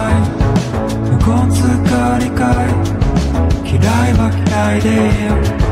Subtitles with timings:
[0.00, 2.40] 向こうつか理解。
[3.64, 5.69] 嫌いは嫌いでいいよ。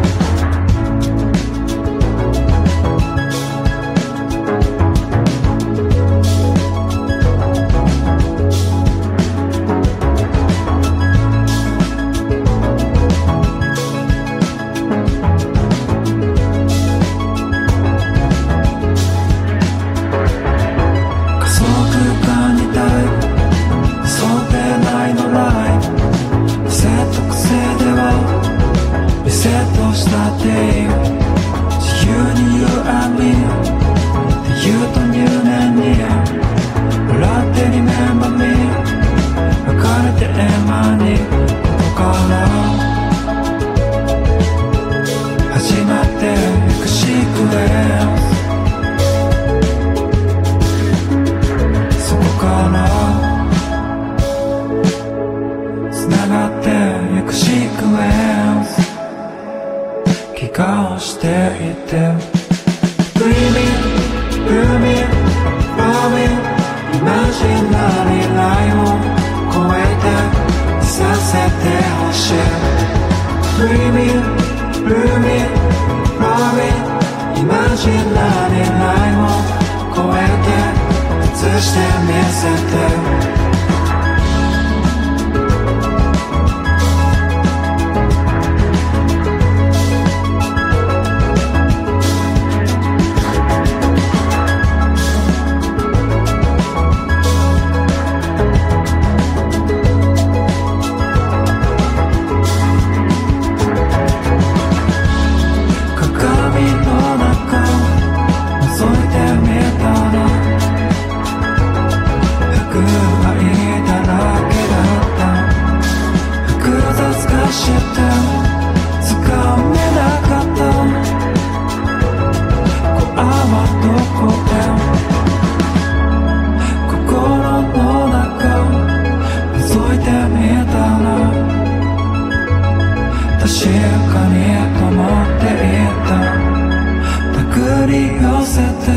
[138.28, 138.92] 寄せて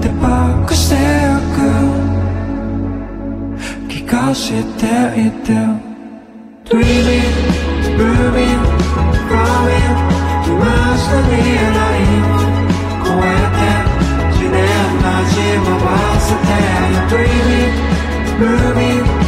[0.00, 0.24] デバ
[0.56, 1.60] ッグしてゆく
[3.88, 4.86] 気がして
[5.20, 5.52] いて
[6.64, 7.32] Dreaming,
[7.98, 8.60] moving,
[9.28, 9.92] growing
[10.46, 10.52] 今
[10.96, 12.00] しに見えない
[13.04, 13.62] 超えて
[14.34, 14.56] 地年
[15.02, 15.88] なじまわ
[16.18, 16.50] せて
[17.12, 17.74] Dreaming,
[18.40, 19.21] moving, going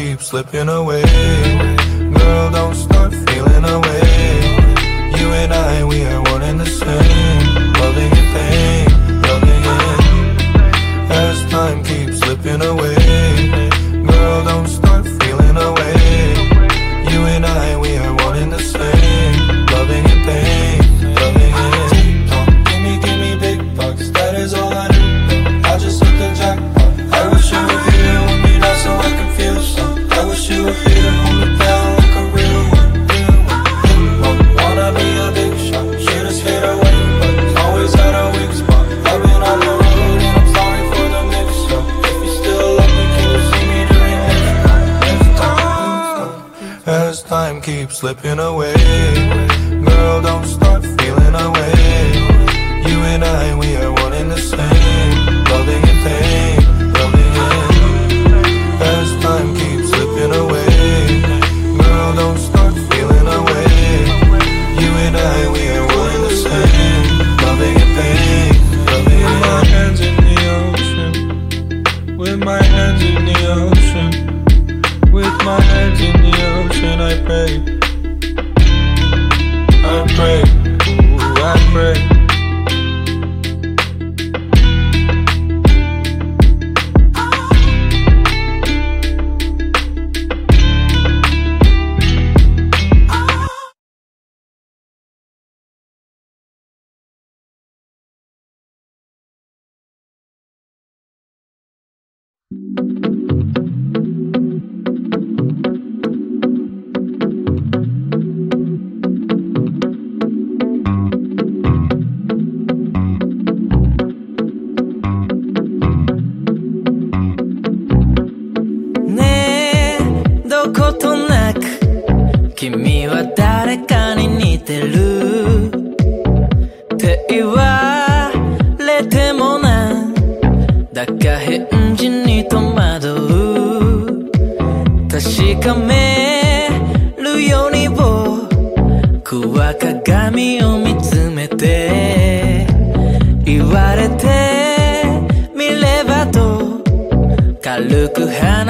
[0.00, 1.59] keep slipping away.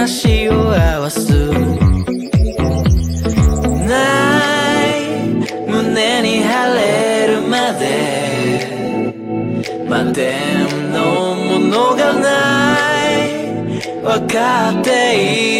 [0.01, 1.29] 話を合わす。
[3.87, 3.97] な
[4.97, 5.05] い
[5.69, 7.85] 胸に晴れるまで。
[9.87, 12.79] 満点のものがな
[13.19, 14.01] い。
[14.03, 15.60] わかって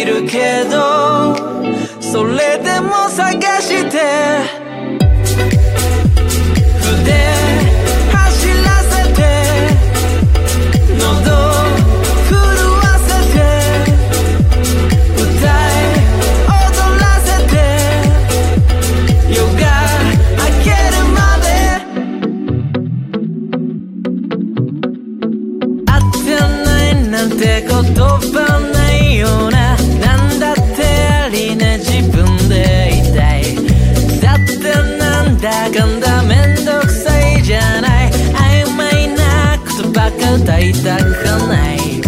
[36.01, 38.11] だめんどくさいじゃない。
[38.11, 41.03] 曖昧なことばっか歌いたく
[41.47, 42.01] ない。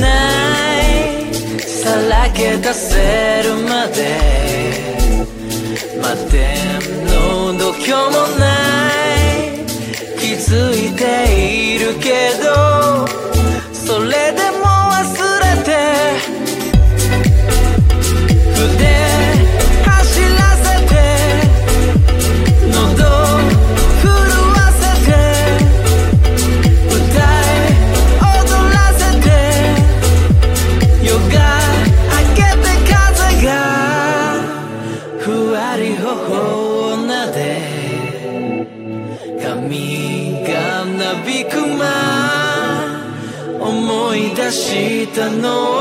[0.00, 0.06] な
[0.82, 3.98] いさらけ出せるまで。
[6.00, 6.34] 待って
[7.06, 8.44] の度胸もな
[9.24, 9.66] い。
[10.20, 11.02] 気づいて
[11.74, 12.67] いるけど。
[45.36, 45.77] know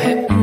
[0.00, 0.39] hip.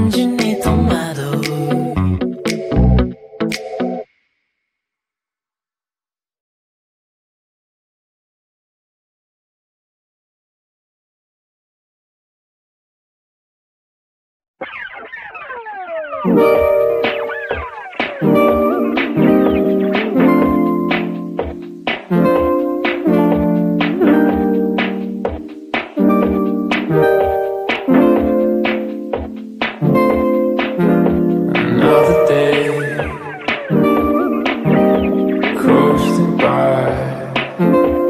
[36.37, 38.06] goodbye.